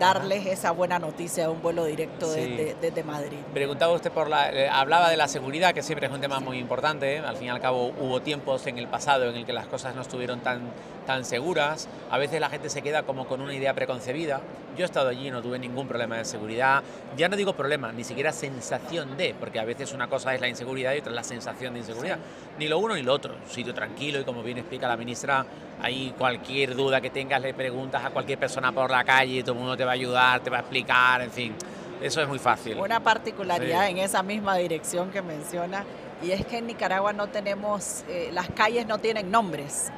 darles 0.00 0.46
esa 0.46 0.70
buena 0.70 0.98
noticia 0.98 1.44
de 1.44 1.50
un 1.50 1.60
vuelo 1.60 1.84
directo 1.84 2.32
desde, 2.32 3.04
Madrid. 3.04 3.36
Preguntaba 3.52 3.92
usted 3.92 4.10
por 4.10 4.28
la, 4.28 4.50
eh, 4.50 4.68
hablaba 4.68 5.10
de 5.10 5.16
la 5.18 5.28
seguridad, 5.28 5.74
que 5.74 5.82
siempre 5.82 6.06
es 6.06 6.12
un 6.12 6.22
tema 6.22 6.40
muy 6.40 6.58
importante. 6.58 7.18
Al 7.18 7.36
fin 7.36 7.48
y 7.48 7.50
al 7.50 7.60
cabo 7.60 7.92
hubo 8.00 8.20
tiempos 8.20 8.66
en 8.66 8.78
el 8.78 8.88
pasado 8.88 9.28
en 9.28 9.36
el 9.36 9.44
que 9.44 9.52
las 9.52 9.66
cosas 9.66 9.94
no 9.94 10.00
estuvieron 10.00 10.40
tan, 10.40 10.62
tan 11.06 11.26
seguras. 11.26 11.86
A 12.10 12.16
veces 12.16 12.40
la 12.40 12.48
gente 12.48 12.70
se 12.70 12.80
queda 12.80 13.02
como 13.02 13.28
con 13.28 13.42
una 13.42 13.54
idea 13.54 13.74
preconcebida. 13.74 14.40
Yo 14.76 14.84
he 14.84 14.86
estado 14.86 15.08
allí 15.08 15.30
no 15.30 15.42
tuve 15.42 15.58
ningún 15.58 15.86
problema 15.88 16.16
de 16.16 16.24
seguridad. 16.24 16.82
Ya 17.16 17.28
no 17.28 17.36
digo 17.36 17.52
problema, 17.54 17.92
ni 17.92 18.04
siquiera 18.04 18.32
sensación 18.32 19.16
de, 19.16 19.34
porque 19.38 19.58
a 19.58 19.64
veces 19.64 19.92
una 19.92 20.08
cosa 20.08 20.34
es 20.34 20.40
la 20.40 20.48
inseguridad 20.48 20.94
y 20.94 20.98
otra 20.98 21.10
es 21.10 21.16
la 21.16 21.24
sensación 21.24 21.74
de 21.74 21.80
inseguridad. 21.80 22.18
Ni 22.58 22.68
lo 22.68 22.78
uno 22.78 22.94
ni 22.94 23.02
lo 23.02 23.12
otro. 23.12 23.34
Un 23.34 23.50
sitio 23.50 23.74
tranquilo 23.74 24.20
y 24.20 24.24
como 24.24 24.42
bien 24.42 24.58
explica 24.58 24.88
la 24.88 24.96
ministra, 24.96 25.44
ahí 25.82 26.14
cualquier 26.16 26.74
duda 26.74 27.00
que 27.00 27.10
tengas 27.10 27.42
le 27.42 27.52
preguntas 27.54 28.04
a 28.04 28.10
cualquier 28.10 28.38
persona 28.38 28.72
por 28.72 28.90
la 28.90 29.04
calle 29.04 29.42
todo 29.42 29.52
el 29.52 29.58
mundo 29.58 29.76
te 29.76 29.84
va 29.84 29.92
a 29.92 29.94
ayudar, 29.94 30.40
te 30.40 30.50
va 30.50 30.58
a 30.58 30.60
explicar, 30.60 31.22
en 31.22 31.30
fin. 31.30 31.54
Eso 32.00 32.22
es 32.22 32.28
muy 32.28 32.38
fácil. 32.38 32.78
Una 32.78 33.00
particularidad 33.00 33.88
en 33.88 33.98
esa 33.98 34.22
misma 34.22 34.56
dirección 34.56 35.10
que 35.10 35.20
menciona, 35.20 35.84
y 36.22 36.30
es 36.30 36.46
que 36.46 36.58
en 36.58 36.66
Nicaragua 36.66 37.12
no 37.12 37.28
tenemos, 37.28 38.04
eh, 38.08 38.30
las 38.32 38.48
calles 38.50 38.86
no 38.86 38.98
tienen 38.98 39.30
nombres. 39.30 39.90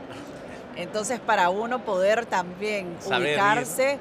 Entonces, 0.77 1.21
para 1.21 1.51
uno 1.51 1.81
poder 1.81 2.27
también 2.27 2.97
ubicarse, 3.05 3.99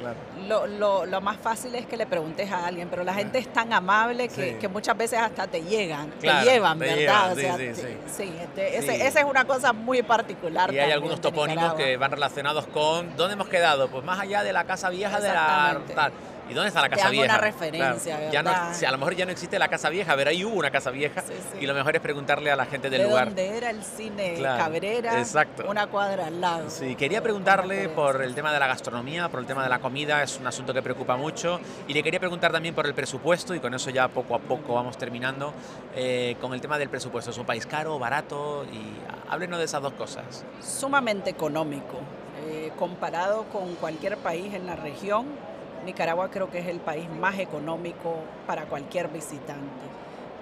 lo, 0.48 1.22
más 1.22 1.38
fácil 1.38 1.76
es 1.76 1.86
que 1.86 1.98
le 1.98 2.06
preguntes 2.06 2.52
a 2.52 2.66
alguien, 2.66 2.88
pero 2.90 3.04
la 3.04 3.14
gente 3.14 3.40
es 3.40 3.52
tan 3.52 3.74
amable 3.74 4.30
que, 4.30 4.68
muchas 4.72 4.98
veces 4.98 5.20
hasta 5.20 5.48
te 5.48 5.62
llegan, 5.64 6.10
te 6.12 6.28
llevan, 6.44 6.80
¿verdad? 6.80 7.36
sí, 7.36 8.34
esa 8.58 9.20
es 9.20 9.26
una 9.26 9.46
cosa 9.46 9.74
muy 9.74 10.02
particular. 10.02 10.74
Y 10.74 10.80
hay 10.80 10.92
algunos 10.92 11.22
topónimos 11.22 11.74
que 11.74 11.98
van 11.98 12.12
relacionados 12.12 12.68
con 12.68 13.16
¿dónde 13.16 13.34
hemos 13.34 13.48
quedado? 13.48 13.90
Pues 13.90 14.04
más 14.04 14.20
allá 14.20 14.44
de 14.44 14.54
la 14.54 14.64
casa 14.64 14.90
vieja 14.90 15.20
de 15.20 15.30
la... 15.30 15.82
Tal. 15.96 16.12
¿Y 16.50 16.54
dónde 16.54 16.70
está 16.70 16.82
la 16.82 16.90
casa 16.90 17.10
vieja? 17.10 17.26
una 17.26 17.38
referencia, 17.38 18.30
ya 18.30 18.44
no, 18.44 18.52
A 18.52 18.92
lo 18.92 18.98
mejor 18.98 19.16
ya 19.16 19.26
no 19.26 19.32
existe 19.32 19.58
la 19.58 19.68
casa 19.68 19.90
vieja, 19.90 20.12
a 20.12 20.16
ver, 20.16 20.28
ahí 20.28 20.44
hubo 20.44 20.56
una 20.56 20.72
casa 20.72 20.92
vieja 20.92 21.24
y 21.60 21.66
lo 21.66 21.74
mejor 21.74 21.96
es 21.96 22.02
preguntarle 22.02 22.52
a 22.52 22.56
la 22.56 22.66
gente 22.66 22.90
del 22.90 23.04
lugar. 23.04 23.28
¿Dónde 23.28 23.58
era 23.58 23.70
el 23.70 23.84
cine 23.84 24.38
Cabrera? 24.42 25.20
Exacto. 25.20 25.66
Una 25.70 25.88
cuadra 25.88 26.28
al 26.28 26.42
lado. 26.42 26.70
Sí, 26.70 26.96
quería 26.96 27.22
preguntarle 27.22 27.90
por 27.90 28.22
el 28.22 28.36
tema 28.36 28.52
de 28.52 28.60
la 28.60 28.68
gastronomía, 28.68 29.30
por 29.30 29.40
el 29.40 29.46
tema 29.46 29.64
de 29.64 29.70
la 29.70 29.80
comida, 29.80 30.24
es 30.24 30.40
un 30.40 30.48
asunto 30.48 30.74
que 30.74 30.82
preocupa 30.82 31.16
mucho. 31.16 31.60
Y 31.88 31.94
le 31.94 32.04
quería 32.04 32.20
preguntar 32.20 32.52
también 32.52 32.76
por 32.76 32.86
el 32.86 32.94
presupuesto, 32.94 33.56
y 33.56 33.60
con 33.60 33.74
eso 33.74 33.90
ya 33.90 34.08
poco 34.08 34.36
a 34.36 34.40
poco 34.40 34.74
vamos 34.74 34.98
terminando, 34.98 35.54
eh, 35.96 36.36
con 36.42 36.54
el 36.54 36.62
tema 36.62 36.78
del 36.78 36.90
presupuesto. 36.90 37.32
¿Es 37.32 37.38
un 37.38 37.46
país 37.46 37.66
caro, 37.66 37.98
barato? 38.00 38.66
Y 38.72 39.32
háblenos 39.32 39.60
de 39.60 39.66
esas 39.66 39.82
dos 39.82 39.94
cosas. 39.94 40.44
Sumamente 40.62 41.30
económico. 41.30 42.00
Eh, 42.48 42.72
comparado 42.78 43.44
con 43.52 43.76
cualquier 43.76 44.18
país 44.18 44.54
en 44.54 44.66
la 44.66 44.76
región, 44.76 45.28
Nicaragua 45.86 46.30
creo 46.30 46.50
que 46.50 46.60
es 46.60 46.68
el 46.68 46.80
país 46.80 47.10
más 47.10 47.40
económico 47.40 48.16
para 48.46 48.66
cualquier 48.66 49.08
visitante. 49.10 49.62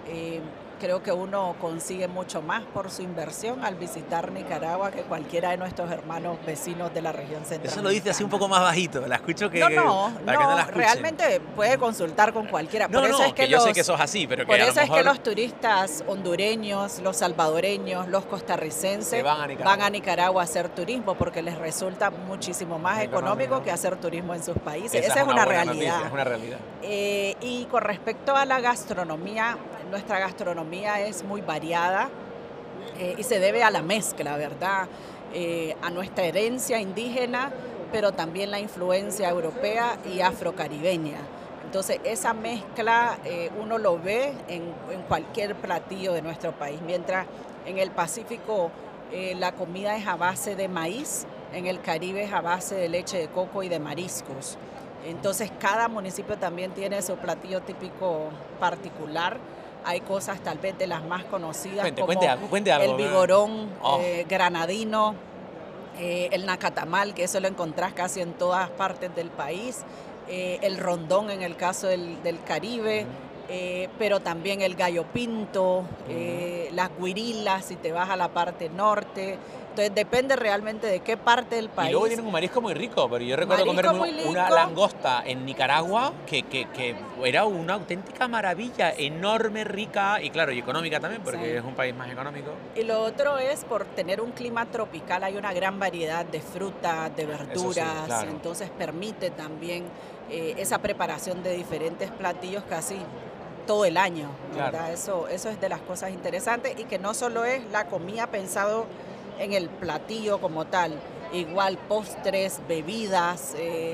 Eh, 0.07 0.41
creo 0.79 1.03
que 1.03 1.11
uno 1.11 1.55
consigue 1.59 2.07
mucho 2.07 2.41
más 2.41 2.63
por 2.63 2.89
su 2.89 3.01
inversión 3.01 3.63
al 3.63 3.75
visitar 3.75 4.31
Nicaragua 4.31 4.91
que 4.91 5.01
cualquiera 5.01 5.51
de 5.51 5.57
nuestros 5.57 5.91
hermanos 5.91 6.37
vecinos 6.45 6.93
de 6.93 7.01
la 7.01 7.11
región 7.11 7.45
central. 7.45 7.71
Eso 7.71 7.81
lo 7.81 7.89
dice 7.89 8.09
así 8.09 8.23
un 8.23 8.29
poco 8.29 8.47
más 8.47 8.61
bajito, 8.61 9.05
la 9.05 9.15
escucho 9.15 9.49
que... 9.49 9.59
No, 9.59 9.69
no, 9.69 10.11
no, 10.25 10.65
realmente 10.71 11.41
puede 11.55 11.77
consultar 11.77 12.33
con 12.33 12.47
cualquiera. 12.47 12.87
No, 12.87 12.99
por 13.01 13.09
eso 13.09 13.23
es 13.23 13.33
que, 13.33 13.47
yo 13.47 13.59
sé 13.59 13.73
que 13.73 13.83
sos 13.83 13.99
así, 13.99 14.25
pero 14.25 14.43
que 14.43 14.47
Por 14.47 14.59
eso 14.59 14.79
es 14.79 14.89
que 14.89 15.03
los 15.03 15.21
turistas 15.21 16.03
hondureños, 16.07 16.99
los 16.99 17.17
salvadoreños, 17.17 18.07
los 18.07 18.25
costarricenses 18.25 19.23
van 19.23 19.41
a, 19.81 19.89
Nicaragua. 19.89 20.41
a 20.41 20.45
hacer 20.45 20.69
turismo 20.69 21.15
porque 21.15 21.41
les 21.41 21.57
resulta 21.57 22.09
muchísimo 22.09 22.79
más 22.79 23.01
económico, 23.03 23.61
que 23.63 23.71
hacer 23.71 23.97
turismo 23.97 24.33
en 24.33 24.43
sus 24.43 24.57
países. 24.57 25.05
Esa, 25.05 25.21
es, 25.21 25.27
una, 25.27 25.45
realidad. 25.45 26.05
es 26.05 26.11
una 26.11 26.23
realidad. 26.23 26.59
Eh, 26.81 27.35
y 27.41 27.65
con 27.65 27.81
respecto 27.81 28.35
a 28.35 28.45
la 28.45 28.59
gastronomía, 28.59 29.57
nuestra 29.89 30.19
gastronomía 30.19 31.01
es 31.01 31.23
muy 31.23 31.41
variada 31.41 32.09
eh, 32.97 33.15
y 33.17 33.23
se 33.23 33.39
debe 33.39 33.63
a 33.63 33.71
la 33.71 33.81
mezcla, 33.81 34.37
¿verdad? 34.37 34.87
Eh, 35.33 35.75
a 35.81 35.89
nuestra 35.89 36.25
herencia 36.25 36.79
indígena, 36.79 37.51
pero 37.91 38.11
también 38.11 38.51
la 38.51 38.59
influencia 38.59 39.29
europea 39.29 39.97
y 40.05 40.21
afrocaribeña. 40.21 41.17
Entonces, 41.65 41.99
esa 42.03 42.33
mezcla 42.33 43.17
eh, 43.25 43.51
uno 43.61 43.77
lo 43.77 43.99
ve 43.99 44.33
en, 44.47 44.63
en, 44.91 45.01
cualquier 45.07 45.55
platillo 45.55 46.13
de 46.13 46.21
nuestro 46.21 46.51
país, 46.51 46.79
mientras 46.85 47.27
en 47.65 47.77
el 47.77 47.91
Pacífico 47.91 48.71
la 49.39 49.53
comida 49.53 49.97
es 49.97 50.05
a 50.05 50.15
base 50.15 50.55
de 50.55 50.67
maíz, 50.67 51.25
en 51.51 51.65
el 51.65 51.81
Caribe 51.81 52.25
es 52.25 52.31
a 52.31 52.41
base 52.41 52.75
de 52.75 52.89
leche 52.89 53.17
de 53.17 53.27
coco 53.27 53.63
y 53.63 53.69
de 53.69 53.79
mariscos. 53.79 54.59
Entonces, 55.03 55.51
cada 55.59 55.87
municipio 55.87 56.37
también 56.37 56.71
tiene 56.73 57.01
su 57.01 57.15
platillo 57.15 57.61
típico 57.61 58.29
particular 58.59 59.37
hay 59.85 60.01
cosas 60.01 60.41
tal 60.41 60.57
vez 60.57 60.77
de 60.77 60.87
las 60.87 61.03
más 61.03 61.23
conocidas 61.25 61.91
como 61.91 62.11
el 62.11 62.95
vigorón 62.95 63.69
oh. 63.81 63.99
eh, 64.01 64.25
granadino, 64.27 65.15
eh, 65.99 66.29
el 66.31 66.45
nacatamal, 66.45 67.13
que 67.13 67.23
eso 67.23 67.39
lo 67.39 67.47
encontrás 67.47 67.93
casi 67.93 68.21
en 68.21 68.33
todas 68.33 68.69
partes 68.69 69.15
del 69.15 69.29
país, 69.29 69.79
eh, 70.27 70.59
el 70.61 70.77
rondón 70.77 71.31
en 71.31 71.41
el 71.41 71.55
caso 71.55 71.87
del, 71.87 72.17
Caribe. 72.45 73.05
Pero 73.97 74.19
también 74.19 74.61
el 74.61 74.75
gallo 74.75 75.05
pinto, 75.05 75.83
las 76.71 76.89
guirilas 76.99 77.65
si 77.65 77.75
te 77.75 77.91
vas 77.91 78.09
a 78.09 78.15
la 78.15 78.29
parte 78.29 78.69
norte, 78.69 79.37
entonces 79.69 79.93
depende 79.93 80.35
realmente 80.35 80.87
de 80.87 80.99
qué 81.01 81.15
parte 81.15 81.55
del 81.55 81.69
país. 81.69 81.89
Y 81.89 81.91
luego 81.91 82.07
tienen 82.07 82.25
un 82.25 82.31
marisco 82.31 82.61
muy 82.61 82.73
rico, 82.73 83.07
pero 83.09 83.23
yo 83.23 83.35
recuerdo 83.35 83.65
comer 83.65 83.87
una 84.27 84.49
langosta 84.49 85.23
en 85.25 85.45
Nicaragua 85.45 86.11
que, 86.25 86.43
que, 86.43 86.95
era 87.23 87.45
una 87.45 87.75
auténtica 87.75 88.27
maravilla, 88.27 88.93
enorme, 88.97 89.63
rica 89.63 90.21
y 90.21 90.29
claro, 90.31 90.51
y 90.51 90.59
económica 90.59 90.99
también, 90.99 91.21
porque 91.23 91.57
es 91.57 91.63
un 91.63 91.75
país 91.75 91.95
más 91.95 92.09
económico. 92.11 92.51
Y 92.75 92.83
lo 92.83 93.01
otro 93.01 93.37
es 93.37 93.63
por 93.65 93.85
tener 93.85 94.21
un 94.21 94.31
clima 94.31 94.65
tropical, 94.65 95.23
hay 95.23 95.37
una 95.37 95.53
gran 95.53 95.79
variedad 95.79 96.25
de 96.25 96.41
frutas, 96.41 97.15
de 97.15 97.25
verduras, 97.25 98.23
entonces 98.23 98.69
permite 98.69 99.29
también 99.29 99.85
eh, 100.29 100.55
esa 100.57 100.79
preparación 100.79 101.43
de 101.43 101.55
diferentes 101.55 102.11
platillos 102.11 102.63
casi 102.69 102.97
todo 103.69 103.85
el 103.85 103.97
año. 103.97 104.31
Eso, 104.91 105.27
eso 105.27 105.47
es 105.47 105.61
de 105.61 105.69
las 105.69 105.79
cosas 105.81 106.09
interesantes 106.09 106.73
y 106.79 106.85
que 106.85 106.97
no 106.97 107.13
solo 107.13 107.45
es 107.45 107.61
la 107.71 107.85
comida 107.85 108.25
pensado 108.25 108.87
en 109.37 109.53
el 109.53 109.69
platillo 109.69 110.41
como 110.41 110.65
tal. 110.65 110.93
Igual 111.33 111.77
postres, 111.77 112.61
bebidas, 112.67 113.53
eh, 113.59 113.93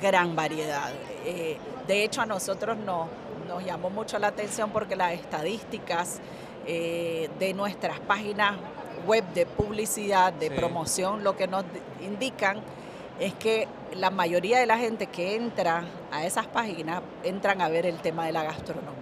gran 0.00 0.36
variedad. 0.36 0.92
Eh, 1.24 1.58
de 1.88 2.04
hecho, 2.04 2.20
a 2.20 2.26
nosotros 2.26 2.78
nos, 2.78 3.08
nos 3.48 3.64
llamó 3.64 3.90
mucho 3.90 4.20
la 4.20 4.28
atención 4.28 4.70
porque 4.70 4.94
las 4.94 5.14
estadísticas 5.14 6.20
eh, 6.64 7.28
de 7.40 7.54
nuestras 7.54 7.98
páginas 7.98 8.54
web 9.04 9.24
de 9.34 9.46
publicidad, 9.46 10.32
de 10.32 10.52
promoción, 10.52 11.24
lo 11.24 11.36
que 11.36 11.48
nos 11.48 11.64
indican 12.00 12.60
es 13.18 13.34
que 13.34 13.66
la 13.96 14.10
mayoría 14.10 14.60
de 14.60 14.66
la 14.66 14.78
gente 14.78 15.08
que 15.08 15.34
entra 15.34 15.82
a 16.12 16.24
esas 16.24 16.46
páginas 16.46 17.02
entran 17.24 17.60
a 17.60 17.68
ver 17.68 17.84
el 17.84 17.96
tema 17.96 18.24
de 18.24 18.30
la 18.30 18.44
gastronomía. 18.44 18.97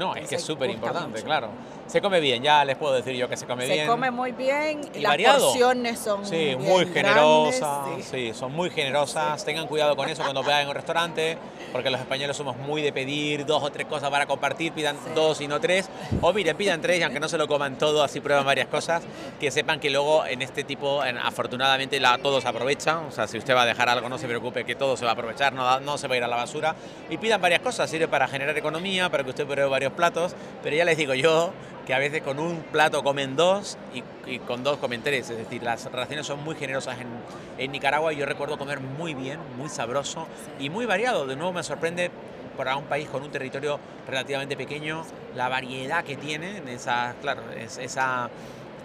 No, 0.00 0.14
es 0.14 0.30
que 0.30 0.36
es 0.36 0.42
súper 0.42 0.70
importante, 0.70 1.22
claro. 1.22 1.50
Se 1.90 2.00
come 2.00 2.20
bien, 2.20 2.40
ya 2.40 2.64
les 2.64 2.76
puedo 2.76 2.94
decir 2.94 3.16
yo 3.16 3.28
que 3.28 3.36
se 3.36 3.46
come 3.46 3.66
bien. 3.66 3.80
Se 3.80 3.86
come 3.86 4.12
muy 4.12 4.30
bien, 4.30 4.80
y 4.94 5.00
las 5.00 5.16
porciones 5.16 5.98
son 5.98 6.24
sí, 6.24 6.54
muy 6.56 6.86
generosas, 6.86 8.04
sí. 8.08 8.32
son 8.32 8.52
muy 8.52 8.70
generosas. 8.70 9.44
Tengan 9.44 9.66
cuidado 9.66 9.96
con 9.96 10.08
eso 10.08 10.22
cuando 10.22 10.44
vayan 10.44 10.62
en 10.62 10.68
un 10.68 10.74
restaurante, 10.76 11.36
porque 11.72 11.90
los 11.90 12.00
españoles 12.00 12.36
somos 12.36 12.56
muy 12.58 12.80
de 12.80 12.92
pedir 12.92 13.44
dos 13.44 13.60
o 13.64 13.70
tres 13.70 13.88
cosas 13.88 14.08
para 14.08 14.26
compartir, 14.26 14.72
pidan 14.72 14.96
dos 15.16 15.40
y 15.40 15.48
no 15.48 15.60
tres, 15.60 15.90
o 16.20 16.32
miren, 16.32 16.56
pidan 16.56 16.80
tres 16.80 17.00
y 17.00 17.02
aunque 17.02 17.18
no 17.18 17.28
se 17.28 17.36
lo 17.36 17.48
coman 17.48 17.76
todo, 17.76 18.04
así 18.04 18.20
prueban 18.20 18.46
varias 18.46 18.68
cosas, 18.68 19.02
que 19.40 19.50
sepan 19.50 19.80
que 19.80 19.90
luego 19.90 20.24
en 20.26 20.42
este 20.42 20.62
tipo, 20.62 21.02
afortunadamente 21.02 21.98
la, 21.98 22.18
todos 22.18 22.46
aprovechan, 22.46 23.06
o 23.06 23.10
sea, 23.10 23.26
si 23.26 23.36
usted 23.36 23.52
va 23.52 23.62
a 23.62 23.66
dejar 23.66 23.88
algo 23.88 24.08
no 24.08 24.16
se 24.16 24.28
preocupe 24.28 24.64
que 24.64 24.76
todo 24.76 24.96
se 24.96 25.04
va 25.04 25.10
a 25.10 25.14
aprovechar, 25.14 25.52
no, 25.52 25.80
no 25.80 25.98
se 25.98 26.06
va 26.06 26.14
a 26.14 26.18
ir 26.18 26.22
a 26.22 26.28
la 26.28 26.36
basura, 26.36 26.76
y 27.08 27.16
pidan 27.16 27.40
varias 27.40 27.62
cosas, 27.62 27.90
sirve 27.90 28.06
para 28.06 28.28
generar 28.28 28.56
economía, 28.56 29.08
para 29.08 29.24
que 29.24 29.30
usted 29.30 29.44
pruebe 29.44 29.68
varios 29.68 29.92
platos, 29.92 30.36
pero 30.62 30.76
ya 30.76 30.84
les 30.84 30.96
digo 30.96 31.14
yo, 31.14 31.52
que 31.86 31.94
a 31.94 31.98
veces 31.98 32.22
con 32.22 32.38
un 32.38 32.62
plato 32.62 33.02
comen 33.02 33.36
dos 33.36 33.78
y, 34.26 34.38
con 34.40 34.62
dos 34.62 34.78
comen 34.78 35.02
tres. 35.02 35.30
Es 35.30 35.38
decir, 35.38 35.62
las 35.62 35.90
raciones 35.90 36.26
son 36.26 36.42
muy 36.44 36.54
generosas 36.54 36.98
en, 37.00 37.08
en 37.58 37.72
Nicaragua. 37.72 38.12
Yo 38.12 38.26
recuerdo 38.26 38.58
comer 38.58 38.80
muy 38.80 39.14
bien, 39.14 39.38
muy 39.56 39.68
sabroso 39.68 40.26
y 40.58 40.70
muy 40.70 40.86
variado. 40.86 41.26
De 41.26 41.36
nuevo 41.36 41.52
me 41.52 41.62
sorprende 41.62 42.10
para 42.60 42.76
un 42.76 42.84
país 42.84 43.08
con 43.08 43.22
un 43.22 43.30
territorio 43.30 43.80
relativamente 44.06 44.54
pequeño, 44.54 45.02
la 45.34 45.48
variedad 45.48 46.04
que 46.04 46.16
tiene, 46.16 46.62
esa, 46.70 47.14
claro, 47.22 47.42
es, 47.52 47.78
esa, 47.78 48.28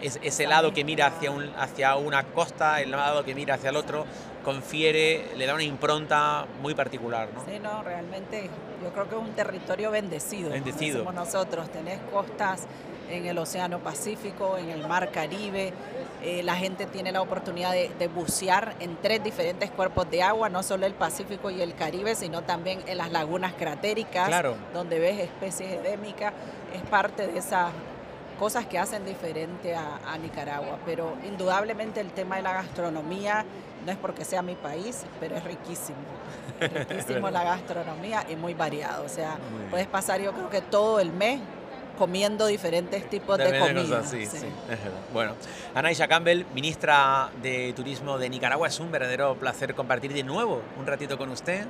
ese 0.02 0.48
lado 0.48 0.74
que 0.74 0.86
mira 0.86 1.08
hacia, 1.08 1.30
un, 1.30 1.52
hacia 1.58 1.96
una 1.98 2.24
costa, 2.24 2.82
el 2.82 2.92
lado 2.92 3.26
que 3.26 3.36
mira 3.36 3.56
hacia 3.56 3.72
el 3.72 3.76
otro, 3.76 4.06
confiere, 4.46 5.32
le 5.36 5.46
da 5.46 5.56
una 5.56 5.64
impronta 5.64 6.46
muy 6.62 6.76
particular. 6.76 7.28
¿no? 7.34 7.44
Sí, 7.44 7.60
no, 7.60 7.84
realmente 7.84 8.50
yo 8.82 8.94
creo 8.94 9.10
que 9.10 9.16
es 9.16 9.22
un 9.22 9.34
territorio 9.34 9.92
bendecido. 9.92 10.52
Bendecido. 10.52 11.00
Como 11.04 11.12
nosotros, 11.12 11.70
tenés 11.72 12.00
costas 12.14 12.68
en 13.10 13.26
el 13.26 13.38
Océano 13.38 13.80
Pacífico, 13.80 14.58
en 14.58 14.70
el 14.70 14.88
Mar 14.88 15.12
Caribe. 15.12 15.74
Eh, 16.24 16.44
la 16.44 16.56
gente 16.56 16.86
tiene 16.86 17.12
la 17.12 17.22
oportunidad 17.22 17.72
de, 17.72 17.90
de, 18.00 18.08
bucear 18.08 18.76
en 18.80 18.96
tres 19.02 19.24
diferentes 19.24 19.70
cuerpos 19.72 20.10
de 20.10 20.24
agua, 20.24 20.48
no 20.50 20.64
solo 20.64 20.86
el 20.86 20.94
Pacífico 20.94 21.50
y 21.50 21.62
el 21.62 21.76
Caribe, 21.76 22.16
sino 22.16 22.44
también 22.44 22.80
en 22.88 22.98
las 22.98 23.12
lagunas 23.12 23.54
cratéricas, 23.54 24.28
claro. 24.28 24.56
donde 24.74 25.00
ves 25.00 25.20
especies 25.20 25.72
endémicas. 25.74 26.34
Es 26.74 26.82
parte 26.84 27.28
de 27.28 27.38
esas 27.40 27.72
cosas 28.36 28.66
que 28.66 28.78
hacen 28.78 29.06
diferente 29.06 29.76
a, 29.76 30.00
a, 30.06 30.18
Nicaragua. 30.18 30.80
Pero 30.86 31.14
indudablemente 31.28 32.00
el 32.00 32.12
tema 32.12 32.38
de 32.38 32.42
la 32.42 32.54
gastronomía 32.54 33.46
no 33.86 33.92
es 33.92 33.98
porque 33.98 34.26
sea 34.26 34.42
mi 34.42 34.56
país, 34.56 35.06
pero 35.20 35.36
es 35.36 35.44
riquísimo. 35.44 35.98
Es 36.60 36.74
riquísimo 36.90 37.30
la 37.30 37.44
gastronomía 37.44 38.26
y 38.30 38.36
muy 38.36 38.54
variado. 38.54 39.06
O 39.06 39.10
sea, 39.10 39.38
puedes 39.70 39.88
pasar 39.88 40.22
yo 40.22 40.34
creo 40.34 40.50
que 40.50 40.62
todo 40.62 41.00
el 41.00 41.12
mes 41.12 41.40
comiendo 41.96 42.48
diferentes 42.48 43.10
tipos 43.10 43.38
de, 43.38 43.52
de 43.52 43.60
comida. 43.60 44.00
Así, 44.00 44.26
sí. 44.26 44.38
Sí. 44.38 44.48
Bueno, 45.14 45.34
Anaisha 45.74 46.08
Campbell, 46.08 46.46
ministra 46.54 47.30
de 47.42 47.74
Turismo 47.76 48.18
de 48.18 48.30
Nicaragua, 48.30 48.68
es 48.68 48.80
un 48.80 48.92
verdadero 48.92 49.36
placer 49.36 49.76
compartir 49.76 50.14
de 50.14 50.24
nuevo 50.24 50.62
un 50.80 50.86
ratito 50.86 51.18
con 51.18 51.30
usted 51.30 51.66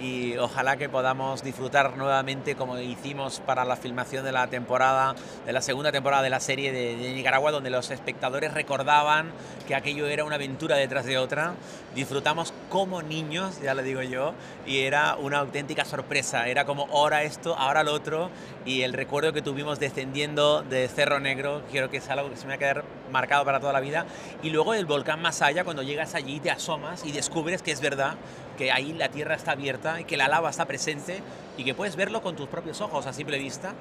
y 0.00 0.36
ojalá 0.36 0.76
que 0.76 0.88
podamos 0.88 1.42
disfrutar 1.42 1.96
nuevamente 1.96 2.54
como 2.54 2.78
hicimos 2.78 3.40
para 3.40 3.64
la 3.64 3.76
filmación 3.76 4.24
de 4.24 4.32
la 4.32 4.46
temporada, 4.46 5.14
de 5.46 5.52
la 5.52 5.62
segunda 5.62 5.92
temporada 5.92 6.22
de 6.22 6.30
la 6.30 6.40
serie 6.40 6.72
de, 6.72 6.96
de 6.96 7.12
Nicaragua, 7.12 7.50
donde 7.50 7.70
los 7.70 7.90
espectadores 7.90 8.54
recordaban 8.54 9.30
que 9.66 9.74
aquello 9.74 10.06
era 10.06 10.24
una 10.24 10.36
aventura 10.36 10.76
detrás 10.76 11.04
de 11.04 11.18
otra. 11.18 11.54
Disfrutamos 11.94 12.52
como 12.70 13.02
niños, 13.02 13.60
ya 13.60 13.74
lo 13.74 13.82
digo 13.82 14.00
yo, 14.00 14.32
y 14.64 14.78
era 14.78 15.16
una 15.16 15.40
auténtica 15.40 15.84
sorpresa. 15.84 16.48
Era 16.48 16.64
como 16.64 16.86
ahora 16.86 17.24
esto, 17.24 17.54
ahora 17.56 17.82
lo 17.82 17.92
otro, 17.92 18.30
y 18.64 18.82
el 18.82 18.94
recuerdo 18.94 19.34
que 19.34 19.42
tuvimos 19.42 19.78
descendiendo 19.78 20.62
de 20.62 20.88
Cerro 20.88 21.20
Negro, 21.20 21.62
creo 21.70 21.90
que 21.90 21.98
es 21.98 22.08
algo 22.08 22.30
que 22.30 22.36
se 22.36 22.44
me 22.44 22.50
va 22.50 22.54
a 22.54 22.58
quedar 22.58 22.84
marcado 23.12 23.44
para 23.44 23.60
toda 23.60 23.74
la 23.74 23.80
vida. 23.80 24.06
Y 24.42 24.50
luego 24.50 24.72
el 24.72 24.86
volcán 24.86 25.20
Masaya, 25.20 25.64
cuando 25.64 25.82
llegas 25.82 26.14
allí, 26.14 26.40
te 26.40 26.50
asomas 26.50 27.04
y 27.04 27.12
descubres 27.12 27.60
que 27.60 27.72
es 27.72 27.80
verdad, 27.80 28.14
que 28.56 28.72
ahí 28.72 28.92
la 28.92 29.08
tierra 29.08 29.34
está 29.34 29.52
abierta 29.52 30.00
y 30.00 30.04
que 30.04 30.16
la 30.16 30.28
lava 30.28 30.48
está 30.48 30.64
presente 30.66 31.22
y 31.58 31.64
que 31.64 31.74
puedes 31.74 31.96
verlo 31.96 32.22
con 32.22 32.36
tus 32.36 32.48
propios 32.48 32.80
ojos 32.80 33.06
a 33.06 33.12
simple 33.12 33.38
vista. 33.38 33.74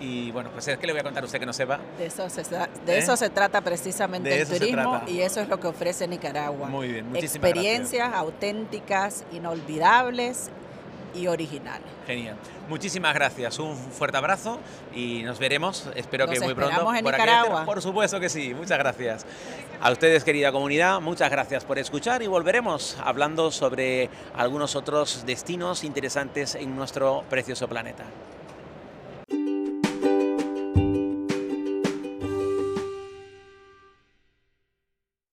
Y 0.00 0.30
bueno, 0.32 0.50
pues 0.50 0.66
es 0.68 0.78
que 0.78 0.86
le 0.86 0.92
voy 0.92 1.00
a 1.00 1.04
contar 1.04 1.22
a 1.22 1.26
usted 1.26 1.38
que 1.38 1.46
no 1.46 1.52
sepa. 1.52 1.78
De 1.98 2.06
eso 2.06 2.28
se, 2.28 2.42
de 2.42 2.58
¿Eh? 2.58 2.98
eso 2.98 3.16
se 3.16 3.30
trata 3.30 3.60
precisamente 3.60 4.28
de 4.28 4.40
el 4.42 4.48
turismo 4.48 5.02
y 5.06 5.20
eso 5.20 5.40
es 5.40 5.48
lo 5.48 5.60
que 5.60 5.68
ofrece 5.68 6.08
Nicaragua. 6.08 6.68
Muy 6.68 6.88
bien, 6.88 7.08
muchísimas 7.08 7.48
Experiencias 7.50 8.08
gracias. 8.08 8.20
auténticas, 8.20 9.24
inolvidables 9.32 10.50
y 11.14 11.28
originales. 11.28 11.86
Genial. 12.06 12.36
Muchísimas 12.68 13.14
gracias, 13.14 13.58
un 13.58 13.76
fuerte 13.76 14.16
abrazo 14.16 14.58
y 14.94 15.22
nos 15.22 15.38
veremos, 15.38 15.88
espero 15.94 16.26
nos 16.26 16.38
que 16.38 16.44
muy 16.44 16.54
pronto. 16.54 16.94
En 16.94 17.04
por 17.04 17.12
Nicaragua. 17.12 17.60
Aquí. 17.60 17.66
Por 17.66 17.80
supuesto 17.80 18.18
que 18.18 18.28
sí, 18.28 18.52
muchas 18.52 18.78
gracias. 18.78 19.24
A 19.80 19.90
ustedes, 19.92 20.24
querida 20.24 20.50
comunidad, 20.50 21.00
muchas 21.00 21.30
gracias 21.30 21.64
por 21.64 21.78
escuchar 21.78 22.22
y 22.22 22.26
volveremos 22.26 22.96
hablando 23.04 23.50
sobre 23.50 24.10
algunos 24.34 24.76
otros 24.76 25.24
destinos 25.26 25.84
interesantes 25.84 26.54
en 26.54 26.74
nuestro 26.74 27.22
precioso 27.30 27.68
planeta. 27.68 28.04